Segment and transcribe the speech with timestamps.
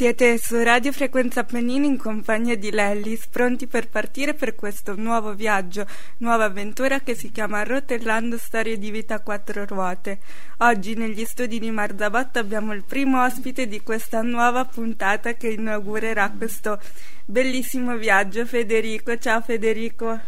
[0.00, 5.34] Siete su Radio Frequenza Pennini in compagnia di Lellis, pronti per partire per questo nuovo
[5.34, 5.86] viaggio,
[6.20, 10.20] nuova avventura che si chiama Rotellando Storie di Vita a quattro ruote.
[10.60, 16.30] Oggi negli studi di Marzabotto abbiamo il primo ospite di questa nuova puntata che inaugurerà
[16.30, 16.80] questo
[17.26, 19.18] bellissimo viaggio, Federico.
[19.18, 20.18] Ciao Federico.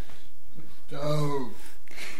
[0.90, 1.61] Ciao.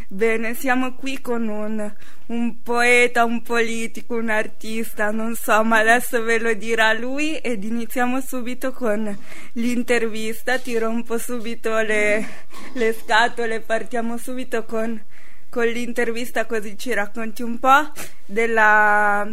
[0.09, 1.91] Bene, siamo qui con un,
[2.27, 7.65] un, poeta, un politico, un artista, non so, ma adesso ve lo dirà lui ed
[7.65, 9.17] iniziamo subito con
[9.55, 10.59] l'intervista.
[10.59, 12.27] Ti rompo subito le,
[12.75, 15.03] le scatole, partiamo subito con,
[15.49, 17.91] con, l'intervista così ci racconti un po'
[18.27, 19.27] della,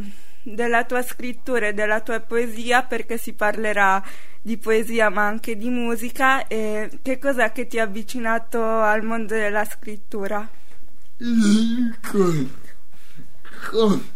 [0.54, 4.04] della tua scrittura e della tua poesia perché si parlerà
[4.42, 9.34] di poesia ma anche di musica e che cos'è che ti ha avvicinato al mondo
[9.34, 10.48] della scrittura?
[12.10, 12.50] con,
[13.70, 14.08] con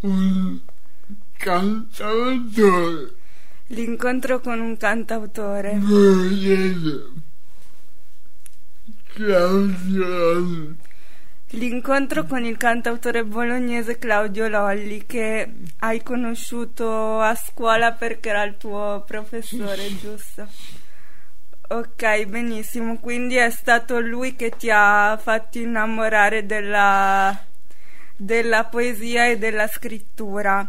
[0.00, 0.60] un
[1.38, 3.14] cantautore.
[3.68, 5.80] L'incontro con un cantautore.
[9.14, 10.76] Claudio
[11.54, 18.56] L'incontro con il cantautore bolognese Claudio Lolli che hai conosciuto a scuola perché era il
[18.56, 20.48] tuo professore, giusto?
[21.68, 22.98] Ok, benissimo.
[22.98, 27.38] Quindi è stato lui che ti ha fatto innamorare della,
[28.16, 30.66] della poesia e della scrittura.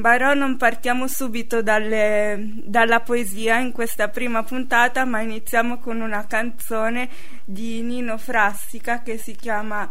[0.00, 6.26] Però non partiamo subito dalle, dalla poesia in questa prima puntata, ma iniziamo con una
[6.26, 7.08] canzone
[7.44, 9.90] di Nino Frassica che si chiama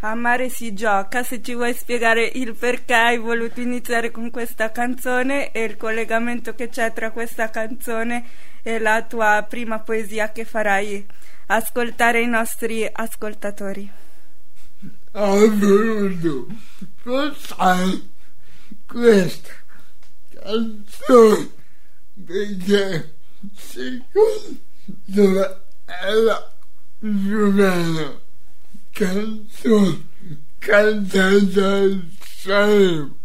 [0.00, 1.22] Amare si gioca.
[1.22, 6.54] Se ci vuoi spiegare il perché hai voluto iniziare con questa canzone e il collegamento
[6.54, 8.24] che c'è tra questa canzone
[8.62, 11.06] e la tua prima poesia che farai
[11.46, 13.90] ascoltare ai nostri ascoltatori.
[17.02, 18.13] Portare
[18.94, 19.50] questa
[20.34, 21.50] canzone
[22.24, 23.16] perché
[23.52, 24.60] secondo
[25.14, 26.52] me è la
[27.00, 28.20] più bella
[28.92, 30.06] canzone
[30.58, 33.16] cantata al Sanremo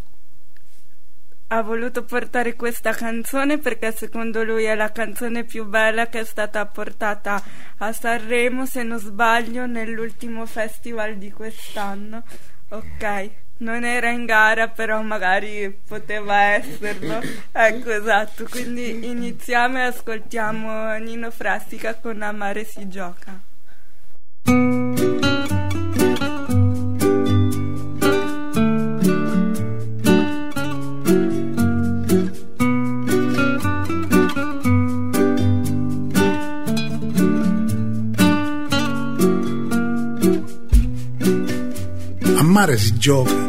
[1.52, 6.26] ha voluto portare questa canzone perché secondo lui è la canzone più bella che è
[6.26, 7.42] stata portata
[7.78, 12.24] a Sanremo, se non sbaglio, nell'ultimo festival di quest'anno.
[12.70, 17.22] Ok, non era in gara, però magari poteva esserlo.
[17.52, 18.46] Ecco, esatto.
[18.50, 23.48] Quindi iniziamo e ascoltiamo Nino Frastica con Amare si gioca.
[42.60, 43.49] mare si gioca.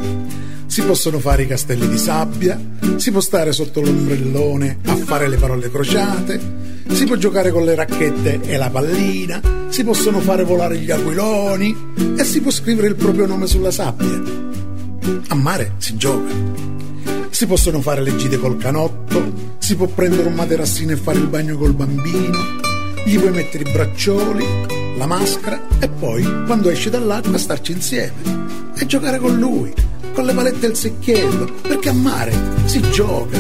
[0.80, 2.58] Si possono fare i castelli di sabbia,
[2.96, 6.41] si può stare sotto l'ombrellone a fare le parole crociate,
[6.88, 11.92] si può giocare con le racchette e la pallina, si possono fare volare gli aquiloni
[12.16, 14.22] e si può scrivere il proprio nome sulla sabbia.
[15.28, 16.32] A mare si gioca.
[17.28, 21.26] Si possono fare le gite col canotto, si può prendere un materassino e fare il
[21.26, 22.38] bagno col bambino,
[23.04, 28.86] gli puoi mettere i braccioli, la maschera e poi, quando esce dall'acqua, starci insieme e
[28.86, 29.72] giocare con lui,
[30.12, 32.32] con le palette il secchiello, perché a mare
[32.64, 33.38] si gioca.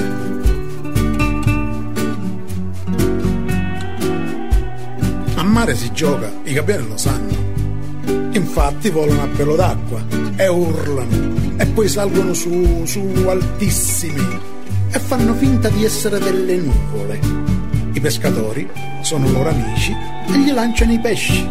[5.34, 7.48] A mare si gioca, i gabbiani lo sanno.
[8.32, 10.04] Infatti volano a pelo d'acqua
[10.36, 14.40] e urlano e poi salgono su, su altissimi
[14.90, 17.20] e fanno finta di essere delle nuvole.
[17.92, 18.68] I pescatori
[19.02, 21.46] sono loro amici e gli lanciano i pesci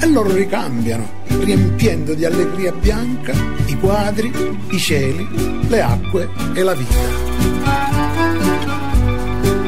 [0.00, 3.32] e loro ricambiano riempiendo di allegria bianca
[3.80, 4.32] quadri,
[4.70, 5.26] i cieli,
[5.68, 6.98] le acque e la vita.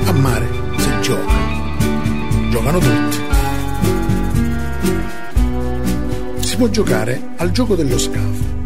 [0.04, 1.32] A mare si gioca,
[2.50, 3.18] giocano tutti.
[6.40, 8.58] Si può giocare al gioco dello scafo.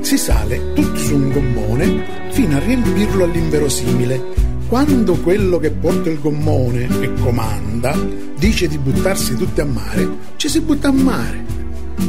[0.00, 4.46] Si sale tutti su un gommone fino a riempirlo all'inverosimile.
[4.68, 7.96] Quando quello che porta il gommone e comanda
[8.36, 11.58] dice di buttarsi tutti a mare, ci si butta a mare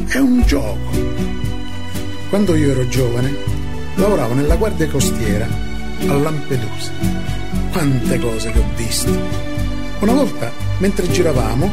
[0.08, 1.09] è un gioco.
[2.30, 3.36] Quando io ero giovane,
[3.96, 5.48] lavoravo nella guardia costiera
[6.08, 6.92] a Lampedusa.
[7.72, 9.12] Quante cose che ho visto.
[10.02, 11.72] Una volta, mentre giravamo,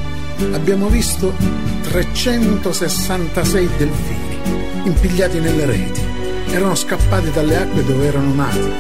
[0.53, 1.35] abbiamo visto
[1.83, 4.37] 366 delfini
[4.85, 6.01] impigliati nelle reti.
[6.47, 8.73] Erano scappati dalle acque dove erano nati,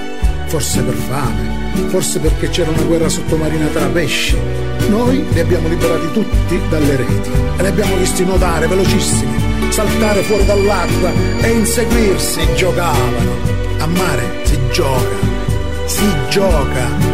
[0.46, 4.34] forse per fame, forse perché c'era una guerra sottomarina tra pesci.
[4.88, 9.35] Noi li abbiamo liberati tutti dalle reti e li abbiamo visti nuotare velocissimi
[9.76, 11.12] saltare fuori dall'acqua
[11.43, 13.37] e inseguirsi giocavano.
[13.76, 15.17] A mare si gioca,
[15.84, 17.06] si gioca.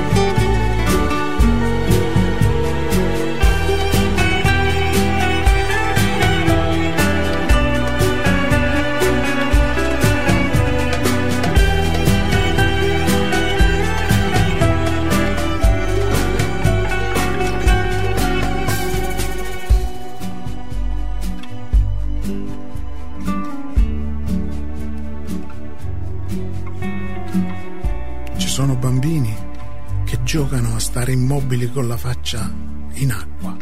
[31.03, 32.49] Giocano a stare immobili con la faccia
[32.95, 33.57] in acqua,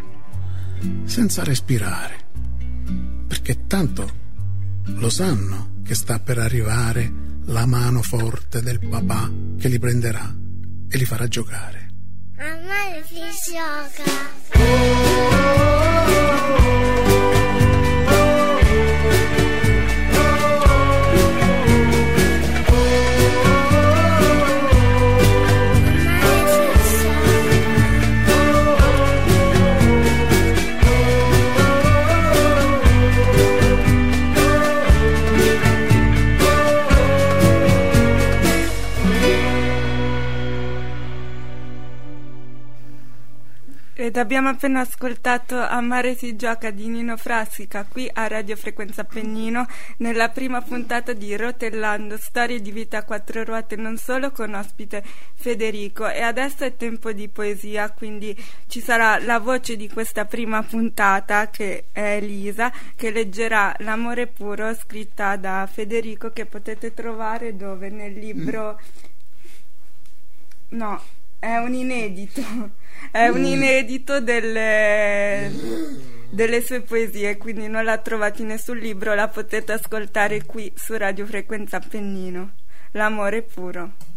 [1.05, 2.19] senza respirare,
[3.27, 4.19] perché tanto
[4.85, 7.11] lo sanno che sta per arrivare
[7.47, 10.35] la mano forte del papà che li prenderà
[10.89, 11.89] e li farà giocare.
[12.37, 13.21] A me si
[13.53, 14.11] gioca.
[44.11, 49.05] Ed abbiamo appena ascoltato A mare si gioca di Nino Frassica qui a Radio Frequenza
[49.05, 49.69] Pennino
[49.99, 55.05] nella prima puntata di Rotellando, storie di vita a quattro ruote non solo con ospite
[55.35, 56.09] Federico.
[56.09, 58.37] E adesso è tempo di poesia quindi
[58.67, 64.75] ci sarà la voce di questa prima puntata che è Elisa che leggerà L'amore puro
[64.75, 67.89] scritta da Federico che potete trovare dove?
[67.91, 68.81] Nel libro
[70.71, 72.43] no è un inedito
[73.11, 75.51] è un inedito delle,
[76.31, 80.97] delle sue poesie, quindi non l'ha trovata in nessun libro, la potete ascoltare qui su
[80.97, 82.53] Radio Frequenza Appennino.
[82.93, 84.10] L'amore puro.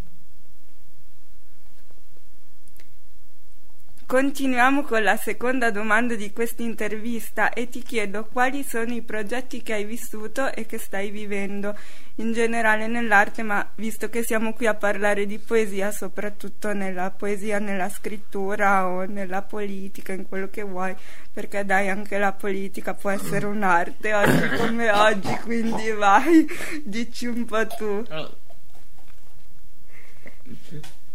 [4.05, 9.63] Continuiamo con la seconda domanda di questa intervista e ti chiedo quali sono i progetti
[9.63, 11.75] che hai vissuto e che stai vivendo
[12.15, 17.59] in generale nell'arte, ma visto che siamo qui a parlare di poesia, soprattutto nella poesia,
[17.59, 20.95] nella scrittura o nella politica, in quello che vuoi,
[21.31, 26.45] perché dai anche la politica può essere un'arte oggi come oggi, quindi vai,
[26.83, 28.05] dici un po' tu.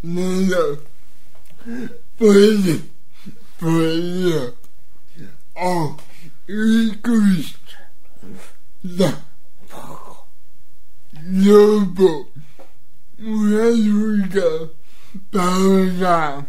[0.00, 0.78] Nella
[2.18, 2.82] poesia,
[3.58, 4.52] poesia
[5.54, 5.96] ho
[6.46, 8.26] ricominciato
[8.80, 9.26] da.
[11.20, 12.32] Dopo
[13.18, 14.68] una lunga
[15.30, 16.46] pausa.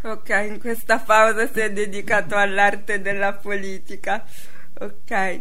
[0.02, 4.24] Ok, in questa pausa si è dedicato all'arte della politica.
[4.74, 5.40] Ok.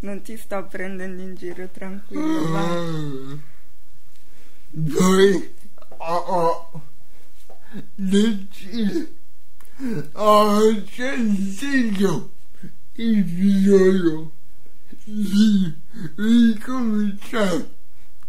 [0.00, 2.50] Non ti sto prendendo in giro, tranquillo.
[2.50, 3.38] Va.
[4.94, 5.54] Poi
[5.96, 6.82] ho
[7.94, 9.08] deciso,
[10.12, 12.32] ho sentito
[12.94, 14.35] il di
[16.16, 17.70] ricominciare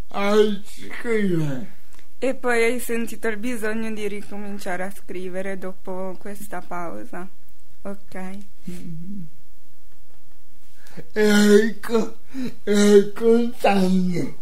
[0.09, 1.75] a scrivere.
[2.19, 7.29] E poi hai sentito il bisogno di ricominciare a scrivere dopo questa pausa.
[7.81, 8.37] Ok.
[11.13, 12.17] Ecco,
[12.63, 14.39] raccontando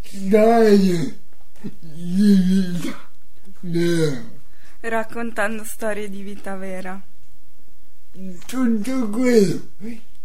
[0.00, 1.18] storie
[1.80, 3.08] di vita
[3.60, 4.22] vera.
[4.80, 7.00] Raccontando storie di vita vera.
[8.46, 9.68] Tutto quello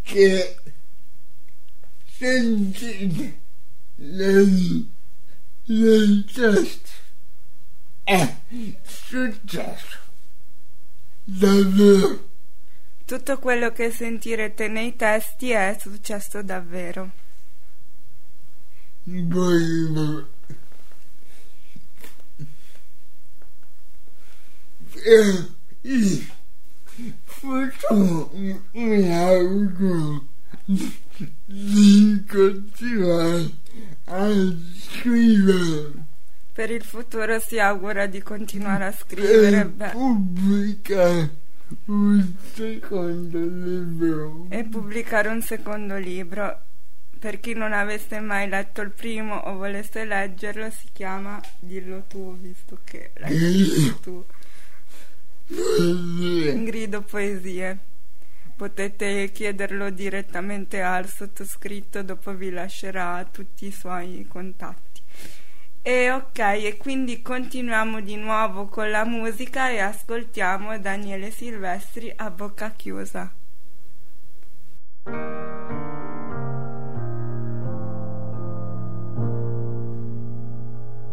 [0.02, 0.56] che
[2.18, 3.40] sentite
[3.96, 4.86] nel
[5.66, 6.90] nel testo
[8.02, 8.36] è
[8.82, 9.98] successo
[11.24, 12.26] davvero.
[13.04, 17.10] Tutto quello che sentirete nei testi è successo davvero.
[19.04, 20.26] Poi
[25.04, 25.46] eh,
[27.24, 28.30] faccio
[28.72, 30.26] mi auguro
[31.44, 33.50] di continuare
[34.04, 34.28] a
[34.80, 35.92] scrivere.
[36.52, 39.72] Per il futuro si augura di continuare a scrivere.
[39.78, 41.30] E pubblicare
[41.86, 44.46] un secondo libro.
[44.48, 46.62] E pubblicare un secondo libro.
[47.18, 52.36] Per chi non avesse mai letto il primo o volesse leggerlo, si chiama Dillo tu,
[52.38, 54.24] visto che l'hai scritto tu.
[56.64, 57.78] Grido Poesie.
[58.58, 65.00] Potete chiederlo direttamente al sottoscritto, dopo vi lascerà tutti i suoi contatti.
[65.80, 72.30] E ok, e quindi continuiamo di nuovo con la musica e ascoltiamo Daniele Silvestri a
[72.30, 73.32] bocca chiusa.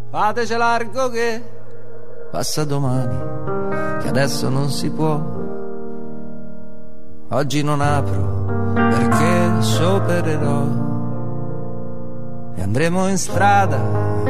[0.09, 1.43] Fateci largo che
[2.31, 5.44] passa domani, che adesso non si può
[7.35, 10.63] Oggi non apro perché sciopererò
[12.55, 13.77] e andremo in strada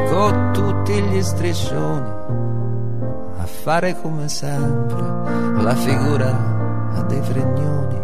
[0.10, 2.10] con tutti gli striscioni
[3.38, 5.04] a fare come sempre
[5.62, 6.32] la figura
[7.08, 8.02] dei fregnoni.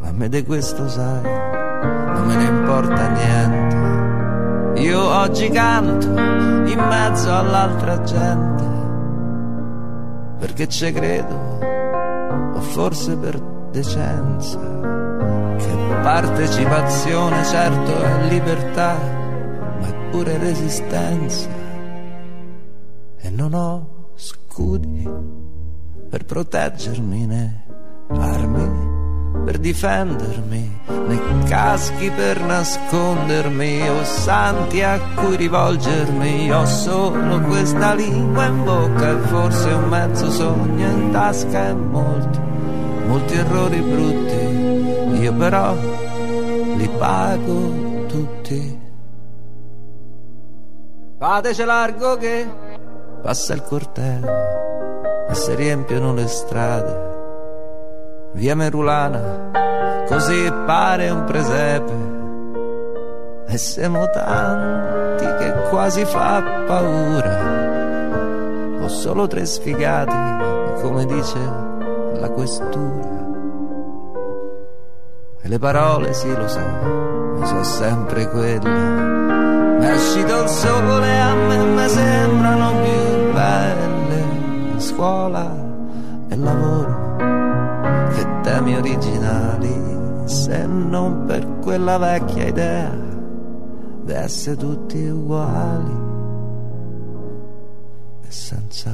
[0.00, 4.80] Ma a me di questo sai, non me ne importa niente.
[4.82, 8.64] Io oggi canto in mezzo all'altra gente
[10.38, 11.74] perché ci credo,
[12.54, 13.38] o forse per
[13.70, 14.58] decenza,
[15.58, 18.96] che partecipazione certo è libertà,
[19.80, 21.48] ma è pure resistenza.
[23.18, 25.08] E non ho scudi
[26.08, 27.65] per proteggermi né
[29.46, 36.52] per difendermi, né caschi per nascondermi, o santi a cui rivolgermi.
[36.52, 42.40] Ho solo questa lingua in bocca e forse un mezzo sogno in tasca e molti,
[43.06, 45.20] molti errori brutti.
[45.22, 45.76] Io però
[46.76, 48.80] li pago tutti.
[51.18, 52.48] Fateci largo che
[53.22, 57.15] passa il corteo e si riempiono le strade
[58.36, 59.50] via Merulana,
[60.06, 62.14] così pare un presepe.
[63.48, 67.54] E siamo tanti che quasi fa paura.
[68.82, 71.38] Ho solo tre sfigati, come dice
[72.20, 73.24] la questura.
[75.40, 76.60] E le parole, sì, lo so,
[77.42, 78.68] sono sempre quelle.
[79.78, 84.24] Ma è uscito il sole, a me mi sembrano più belle.
[84.76, 85.50] Scuola
[86.28, 86.95] e lavoro
[88.46, 89.74] temi originali
[90.26, 92.96] se non per quella vecchia idea
[94.04, 95.96] di essere tutti uguali
[98.22, 98.92] e senza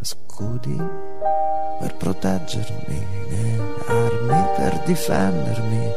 [0.00, 0.74] scudi
[1.80, 5.90] per proteggermi, né armi per difendermi,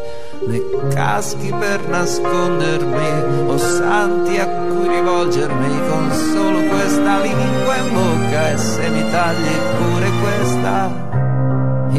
[0.47, 0.61] né
[0.93, 8.57] caschi per nascondermi, o santi a cui rivolgermi con solo questa lingua in bocca e
[8.57, 11.12] se mi tagli pure questa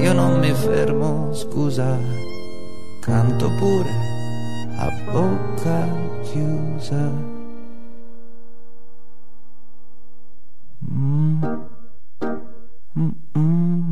[0.05, 1.99] io non mi fermo, scusa,
[3.01, 3.91] canto pure
[4.77, 5.89] a bocca
[6.25, 7.11] chiusa.
[10.93, 11.43] Mm.
[12.99, 13.84] Mm -mm.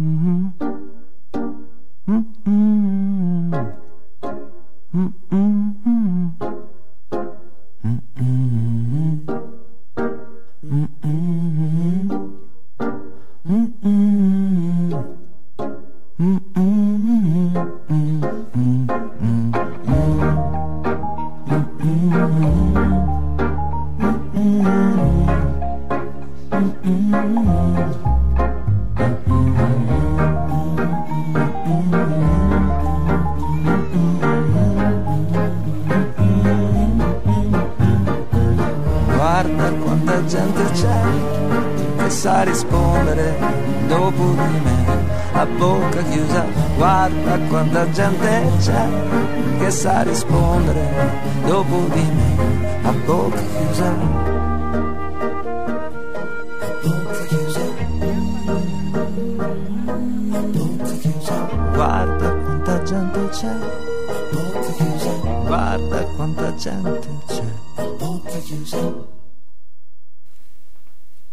[17.54, 18.41] mm-hmm.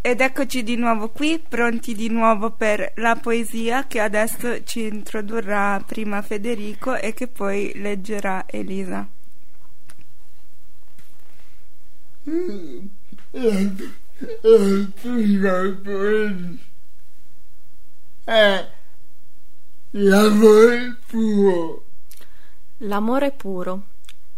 [0.09, 5.79] Ed eccoci di nuovo qui, pronti di nuovo per la poesia che adesso ci introdurrà
[5.85, 9.07] prima Federico e che poi leggerà Elisa.
[12.23, 13.71] La,
[14.99, 16.57] prima poesia
[18.23, 18.67] è
[19.91, 21.85] l'amore puro.
[22.77, 23.83] L'amore puro.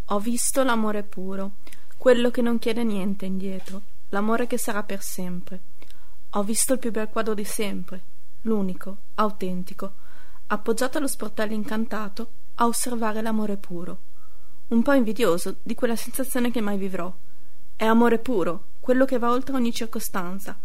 [0.04, 1.52] Ho visto l'amore puro,
[1.96, 5.60] quello che non chiede niente indietro l'amore che sarà per sempre.
[6.30, 8.02] Ho visto il più bel quadro di sempre,
[8.42, 9.92] l'unico, autentico,
[10.48, 13.98] appoggiato allo sportello incantato a osservare l'amore puro.
[14.68, 17.12] Un po' invidioso di quella sensazione che mai vivrò.
[17.74, 20.56] È amore puro, quello che va oltre ogni circostanza,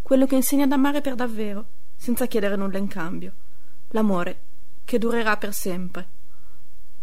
[0.00, 1.66] quello che insegna ad amare per davvero,
[1.96, 3.32] senza chiedere nulla in cambio.
[3.88, 4.40] L'amore
[4.84, 6.06] che durerà per sempre.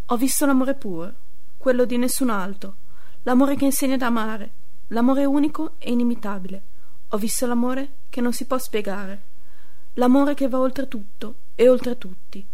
[0.06, 1.14] Ho visto l'amore puro,
[1.58, 2.76] quello di nessun altro,
[3.24, 4.52] l'amore che insegna ad amare,
[4.90, 6.62] L'amore unico e inimitabile.
[7.10, 9.22] Ho visto l'amore che non si può spiegare.
[9.94, 12.46] L'amore che va oltre tutto e oltre tutti.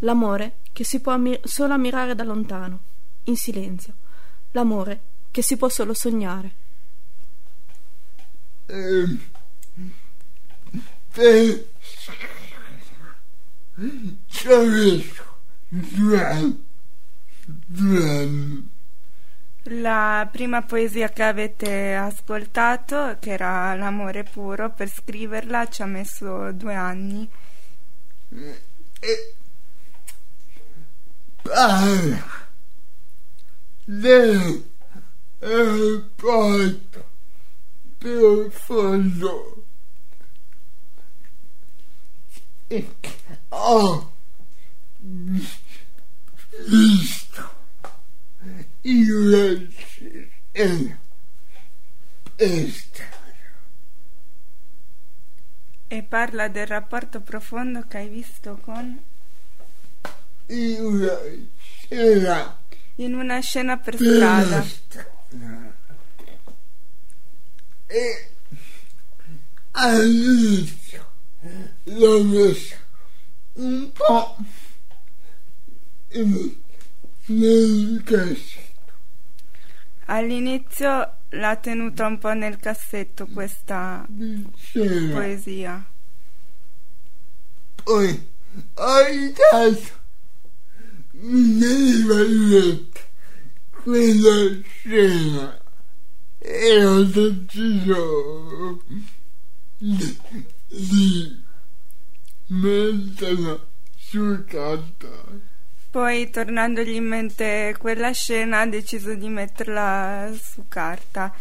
[0.00, 2.80] L'amore che si può ammir- solo ammirare da lontano,
[3.24, 3.94] in silenzio.
[4.52, 6.54] L'amore che si può solo sognare.
[8.66, 9.18] Eh,
[11.12, 11.72] per
[14.26, 15.24] ci ho messo
[15.68, 16.64] due anni.
[17.46, 18.70] Due anni.
[19.68, 26.52] La prima poesia che avete ascoltato, che era L'amore puro, per scriverla ci ha messo
[26.52, 27.26] due anni.
[28.30, 29.34] E
[31.40, 32.22] parla
[33.86, 34.70] del
[35.38, 37.08] rapporto
[37.98, 39.64] profondo
[42.66, 43.16] e che
[43.48, 44.12] ho
[45.00, 45.62] visto
[46.68, 47.13] io
[50.52, 50.96] e
[52.36, 53.12] estero.
[55.88, 59.02] E parla del rapporto profondo che hai visto con...
[60.48, 61.18] Io
[61.88, 62.58] c'era
[62.96, 64.66] in una scena per strada.
[67.86, 68.30] E
[69.70, 71.10] all'inizio
[71.84, 72.76] l'ho messo
[73.54, 74.36] un po'
[76.08, 76.62] in-
[77.26, 78.73] nel cassetto.
[80.06, 84.06] All'inizio l'ha tenuta un po' nel cassetto questa
[84.70, 85.12] C'era.
[85.12, 85.84] poesia.
[87.82, 88.28] Poi
[88.74, 90.02] ogni tanto
[91.12, 93.00] mi veniva in mente
[93.70, 95.60] quella scena
[96.38, 98.82] e ho deciso
[99.78, 100.18] di,
[100.68, 101.42] di
[102.46, 105.43] metterla sul carta.
[105.94, 111.32] Poi, tornandogli in mente quella scena, ha deciso di metterla su carta.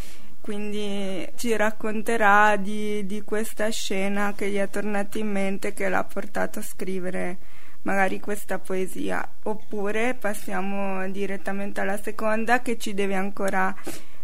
[0.41, 6.03] Quindi ci racconterà di, di questa scena che gli è tornata in mente, che l'ha
[6.03, 7.37] portato a scrivere
[7.81, 9.27] magari questa poesia.
[9.41, 13.75] Oppure passiamo direttamente alla seconda, che ci deve ancora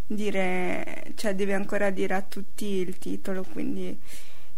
[0.05, 3.43] dire, cioè deve ancora dire a tutti il titolo.
[3.51, 3.99] Quindi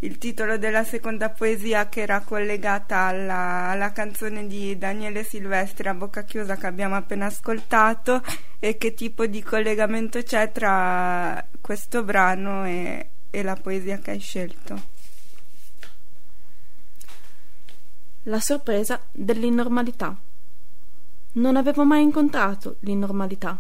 [0.04, 5.94] il titolo della seconda poesia che era collegata alla, alla canzone di Daniele Silvestri a
[5.94, 8.24] bocca chiusa che abbiamo appena ascoltato
[8.58, 14.20] e che tipo di collegamento c'è tra questo brano e, e la poesia che hai
[14.20, 14.90] scelto.
[18.24, 20.16] La sorpresa dell'innormalità.
[21.34, 23.60] Non avevo mai incontrato l'innormalità.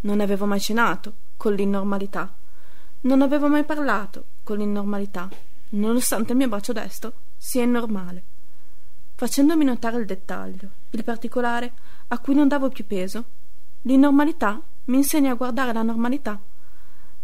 [0.00, 2.32] Non avevo mai cenato con l'innormalità.
[3.02, 5.28] Non avevo mai parlato con l'innormalità,
[5.72, 8.22] nonostante il mio braccio destro sia normale.
[9.14, 11.72] Facendomi notare il dettaglio, il particolare
[12.08, 13.24] a cui non davo più peso,
[13.82, 16.40] l'innormalità mi insegna a guardare la normalità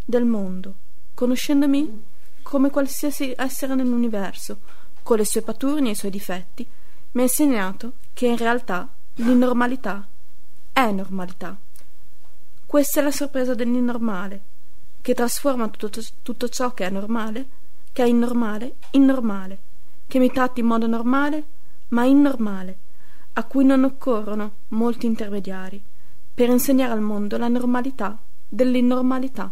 [0.05, 0.75] del mondo,
[1.13, 2.03] conoscendomi
[2.41, 4.59] come qualsiasi essere nell'universo,
[5.03, 6.67] con le sue paturnie e i suoi difetti,
[7.11, 10.07] mi ha insegnato che in realtà l'innormalità
[10.71, 11.57] è normalità.
[12.65, 14.41] Questa è la sorpresa dell'innormale,
[15.01, 17.47] che trasforma tutto, tutto ciò che è normale,
[17.91, 19.57] che è innormale, in normale,
[20.07, 21.43] che mi tratti in modo normale,
[21.89, 22.77] ma innormale,
[23.33, 25.81] a cui non occorrono molti intermediari,
[26.33, 29.51] per insegnare al mondo la normalità dell'innormalità.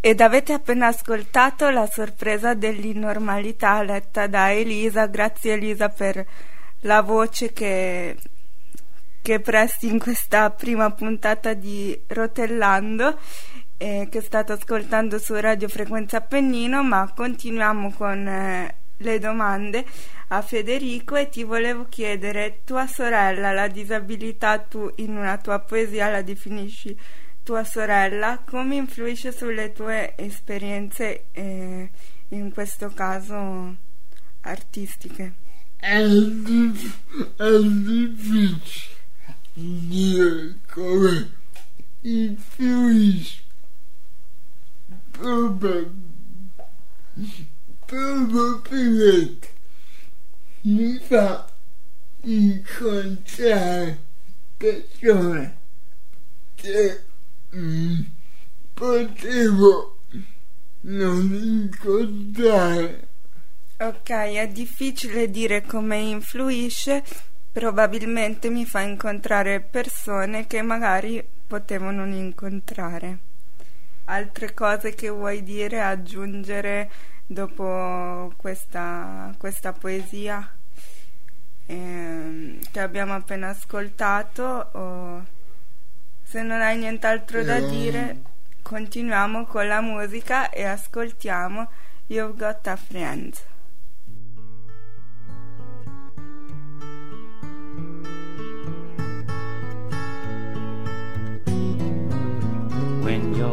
[0.00, 5.06] Ed avete appena ascoltato la sorpresa dell'innormalità letta da Elisa.
[5.06, 6.24] Grazie Elisa per
[6.82, 8.16] la voce che,
[9.20, 13.18] che presti in questa prima puntata di Rotellando
[13.78, 19.84] eh, che state ascoltando su Radio Frequenza Appennino, ma continuiamo con eh, le domande
[20.28, 26.10] a Federico e ti volevo chiedere, tua sorella, la disabilità tu in una tua poesia
[26.10, 26.96] la definisci
[27.42, 31.90] tua sorella, come influisce sulle tue esperienze, eh,
[32.28, 33.74] in questo caso
[34.42, 35.32] artistiche?
[35.76, 38.96] È, è difficile
[39.54, 41.30] dire come
[42.02, 43.46] influisce
[45.18, 45.92] proprio
[47.84, 49.48] probabilmente
[50.62, 51.46] mi fa
[52.22, 53.98] incontrare
[54.56, 55.56] persone
[56.54, 57.04] che
[57.56, 58.00] mm,
[58.74, 59.98] potevo
[60.80, 63.08] non incontrare.
[63.78, 67.04] Ok, è difficile dire come influisce,
[67.52, 73.27] probabilmente mi fa incontrare persone che magari potevo non incontrare.
[74.10, 76.90] Altre cose che vuoi dire, aggiungere
[77.26, 80.50] dopo questa, questa poesia
[81.66, 84.70] ehm, che abbiamo appena ascoltato?
[84.72, 85.24] O
[86.22, 87.68] se non hai nient'altro da Eh.
[87.68, 88.22] dire,
[88.62, 91.68] continuiamo con la musica e ascoltiamo
[92.06, 93.34] You've Got a Friend.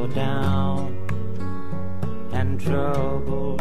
[0.07, 0.93] down
[2.31, 3.59] and trouble,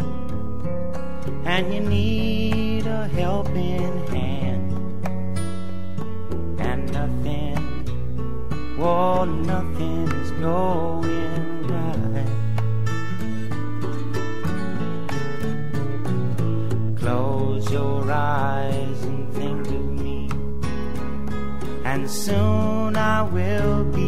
[1.45, 4.71] and you need a helping hand,
[6.59, 7.57] and nothing,
[8.79, 12.31] oh, nothing is going right.
[16.99, 20.29] Close your eyes and think of me,
[21.83, 24.04] and soon I will be.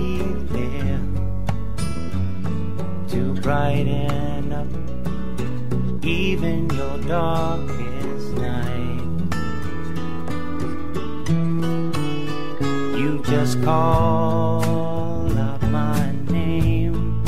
[3.48, 4.68] Brighten up
[6.04, 9.00] even your darkest night.
[13.00, 17.24] You just call out my name,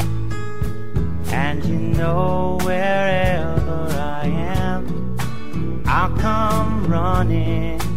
[1.32, 5.18] and you know wherever I am,
[5.86, 7.89] I'll come running.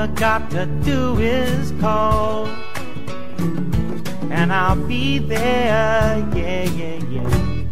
[0.00, 2.46] You got to do is call,
[4.30, 6.26] and I'll be there.
[6.34, 7.64] Yeah, yeah, yeah.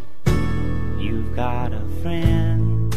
[0.98, 2.94] You've got a friend.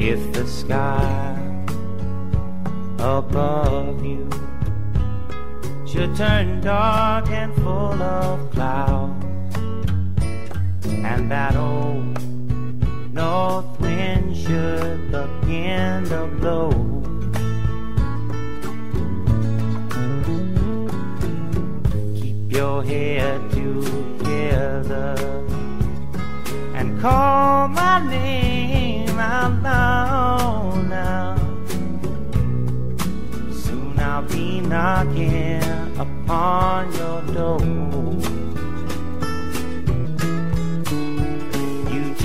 [0.00, 1.66] If the sky
[2.98, 4.30] above you
[5.86, 9.25] should turn dark and full of clouds,
[11.08, 12.20] and that old
[13.14, 16.70] north wind should begin to blow.
[22.18, 25.14] Keep your head together
[26.74, 31.36] and call my name out loud now.
[33.52, 35.62] Soon I'll be knocking
[35.98, 37.95] upon your door.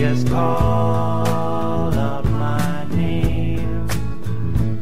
[0.01, 3.87] Just call out my name,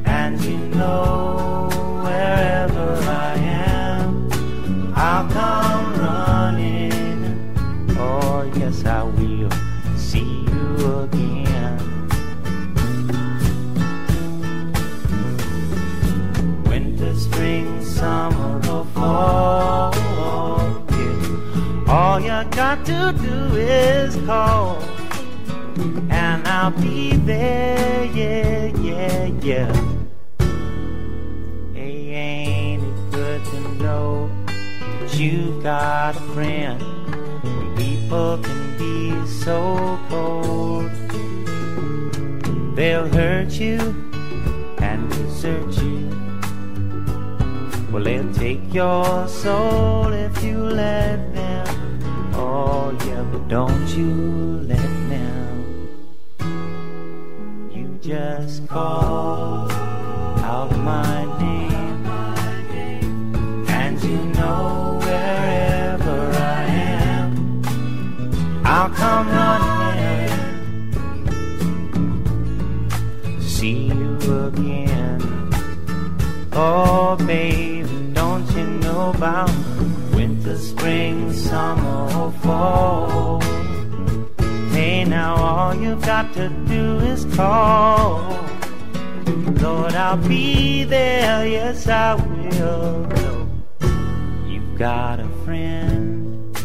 [0.06, 1.68] and you know
[2.06, 4.32] wherever I am,
[4.96, 7.54] I'll come running.
[8.00, 9.52] Oh, yes, I will
[9.98, 11.78] see you again.
[16.64, 19.94] Winter, spring, summer, or fall.
[20.92, 21.84] yeah.
[21.90, 24.78] All you got to do is call,
[26.10, 28.06] and I'll be there.
[28.06, 29.72] Yeah, yeah, yeah.
[31.74, 34.30] Hey, ain't it good to know
[35.00, 36.82] that you've got a friend?
[37.44, 40.92] When people can be so cold,
[42.76, 43.80] they'll hurt you
[44.80, 46.10] and desert you.
[47.92, 51.68] Well, they'll take your soul if you let them.
[52.34, 54.89] Oh, yeah, but don't you let
[58.10, 59.72] just call
[60.42, 62.08] out my name,
[63.70, 66.64] and you know wherever I
[67.14, 67.62] am,
[68.66, 70.90] I'll come running
[73.42, 74.18] see you
[74.48, 75.22] again.
[76.54, 79.52] Oh, baby, don't you know about
[80.16, 83.49] winter, spring, summer, fall?
[85.20, 88.22] Now all you've got to do is call.
[89.62, 93.06] Lord, I'll be there, yes, I will.
[94.48, 96.56] You've got a friend.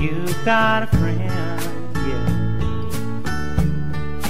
[0.00, 1.60] You've got a friend,
[2.08, 2.28] yeah.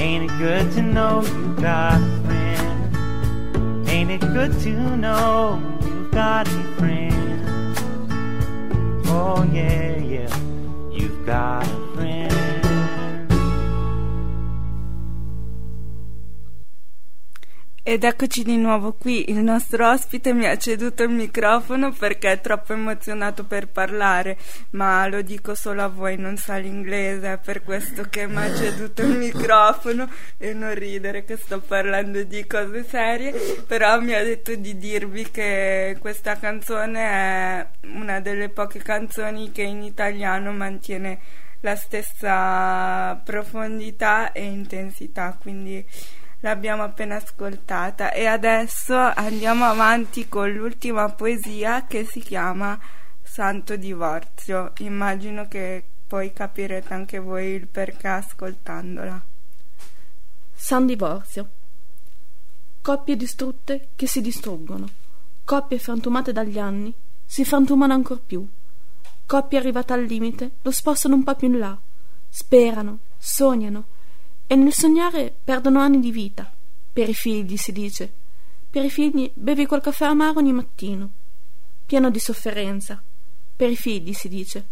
[0.00, 2.96] Ain't it good to know you've got a friend?
[3.90, 7.76] Ain't it good to know you've got a friend?
[9.06, 10.34] Oh yeah, yeah,
[11.24, 12.33] got a friend.
[17.86, 22.40] Ed eccoci di nuovo qui, il nostro ospite mi ha ceduto il microfono perché è
[22.40, 24.38] troppo emozionato per parlare,
[24.70, 28.54] ma lo dico solo a voi, non sa l'inglese, è per questo che mi ha
[28.54, 33.32] ceduto il microfono e non ridere che sto parlando di cose serie,
[33.66, 39.62] però mi ha detto di dirvi che questa canzone è una delle poche canzoni che
[39.62, 41.18] in italiano mantiene
[41.60, 45.84] la stessa profondità e intensità, quindi
[46.44, 52.78] l'abbiamo appena ascoltata e adesso andiamo avanti con l'ultima poesia che si chiama
[53.22, 54.72] Santo Divorzio.
[54.80, 59.24] Immagino che poi capirete anche voi il perché ascoltandola.
[60.52, 61.48] San Divorzio.
[62.82, 64.86] Coppie distrutte che si distruggono,
[65.44, 66.92] coppie frantumate dagli anni
[67.24, 68.46] si frantumano ancor più,
[69.24, 71.78] coppie arrivate al limite lo spostano un po' più in là,
[72.28, 73.92] sperano, sognano
[74.54, 76.48] e nel sognare perdono anni di vita.
[76.92, 78.12] Per i figli, si dice.
[78.70, 81.10] Per i figli bevi quel caffè amaro ogni mattino,
[81.84, 83.02] pieno di sofferenza.
[83.56, 84.64] Per i figli, si dice.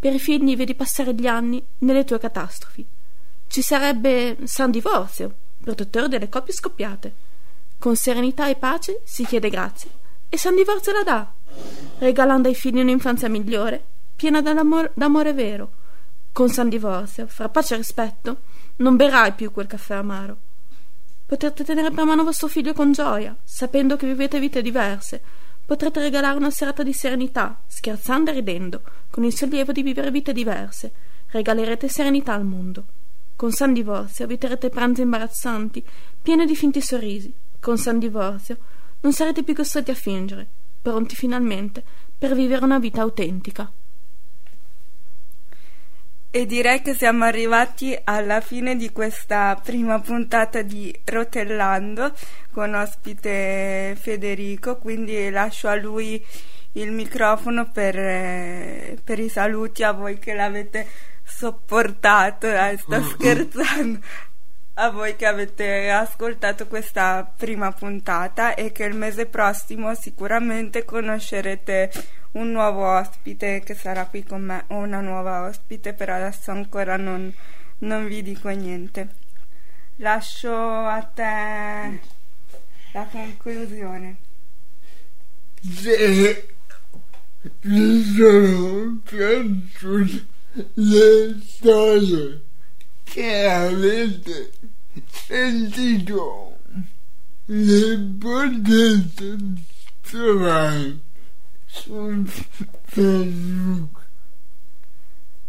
[0.00, 2.84] Per i figli vedi passare gli anni nelle tue catastrofi.
[3.46, 7.14] Ci sarebbe san divorzio, protettore delle coppie scoppiate.
[7.78, 9.90] Con serenità e pace si chiede grazia
[10.28, 11.32] e san divorzio la dà,
[11.98, 13.80] regalando ai figli un'infanzia migliore,
[14.16, 15.70] piena d'amore vero.
[16.32, 18.38] Con san divorzio, fra pace e rispetto,
[18.76, 20.36] non berai più quel caffè amaro.
[21.26, 25.22] Potrete tenere per mano vostro figlio con gioia, sapendo che vivete vite diverse.
[25.64, 30.32] Potrete regalare una serata di serenità, scherzando e ridendo, con il sollievo di vivere vite
[30.32, 30.92] diverse.
[31.28, 32.84] Regalerete serenità al mondo.
[33.36, 35.84] Con San Divorzio eviterete pranzi imbarazzanti,
[36.20, 37.32] pieni di finti sorrisi.
[37.58, 38.58] Con San Divorzio
[39.00, 40.46] non sarete più costretti a fingere,
[40.82, 41.82] pronti finalmente
[42.16, 43.70] per vivere una vita autentica.
[46.36, 52.12] E direi che siamo arrivati alla fine di questa prima puntata di Rotellando
[52.50, 56.20] con ospite Federico, quindi lascio a lui
[56.72, 60.88] il microfono per, eh, per i saluti a voi che l'avete
[61.22, 64.00] sopportato, eh, sto scherzando,
[64.74, 71.92] a voi che avete ascoltato questa prima puntata e che il mese prossimo sicuramente conoscerete
[72.34, 76.96] un nuovo ospite che sarà qui con me o una nuova ospite, però adesso ancora
[76.96, 77.32] non,
[77.78, 79.08] non vi dico niente.
[79.96, 82.00] Lascio a te
[82.92, 84.16] la conclusione.
[85.60, 86.48] Se
[87.62, 90.26] mi sono piaciute
[90.74, 92.42] le storie
[93.04, 94.52] che avete
[95.06, 96.58] sentito,
[97.46, 99.36] le potete
[100.00, 100.98] trovare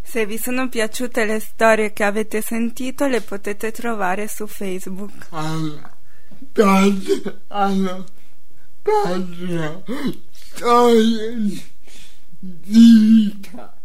[0.01, 5.27] Se vi sono piaciute le storie che avete sentito, le potete trovare su Facebook.
[5.29, 5.93] Alla
[8.81, 9.83] pagina
[10.31, 11.73] Storie
[12.39, 13.75] di vita.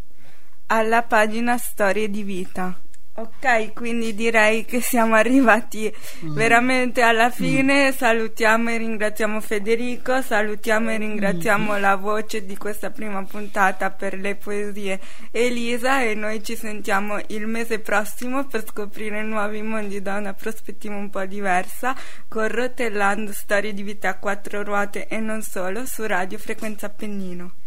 [0.67, 2.79] Alla pagina Storie di vita.
[3.21, 6.35] Ok, quindi direi che siamo arrivati mm.
[6.35, 7.33] veramente alla mm.
[7.33, 7.93] fine.
[7.93, 11.81] Salutiamo e ringraziamo Federico, salutiamo e ringraziamo mm.
[11.81, 14.99] la voce di questa prima puntata per le poesie
[15.33, 20.97] Elisa e noi ci sentiamo il mese prossimo per scoprire nuovi mondi da una prospettiva
[20.97, 21.95] un po' diversa
[22.27, 27.60] con Rotellando Storie di vita a quattro ruote e non solo su Radio Frequenza Appennino.